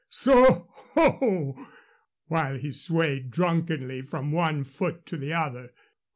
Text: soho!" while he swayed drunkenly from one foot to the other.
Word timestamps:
soho!" 0.09 1.55
while 2.25 2.57
he 2.57 2.71
swayed 2.71 3.29
drunkenly 3.29 4.01
from 4.01 4.31
one 4.31 4.63
foot 4.63 5.05
to 5.05 5.15
the 5.15 5.31
other. 5.31 5.69